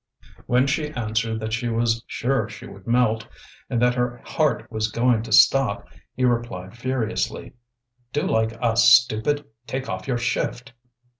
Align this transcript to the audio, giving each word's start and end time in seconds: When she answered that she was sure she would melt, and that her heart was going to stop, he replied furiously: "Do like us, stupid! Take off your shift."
When 0.47 0.65
she 0.65 0.89
answered 0.93 1.39
that 1.41 1.53
she 1.53 1.69
was 1.69 2.03
sure 2.07 2.49
she 2.49 2.65
would 2.65 2.87
melt, 2.87 3.27
and 3.69 3.79
that 3.83 3.93
her 3.93 4.17
heart 4.25 4.71
was 4.71 4.89
going 4.91 5.21
to 5.21 5.31
stop, 5.31 5.87
he 6.15 6.25
replied 6.25 6.75
furiously: 6.75 7.53
"Do 8.11 8.23
like 8.25 8.57
us, 8.63 8.91
stupid! 8.95 9.45
Take 9.67 9.87
off 9.87 10.07
your 10.07 10.17
shift." 10.17 10.73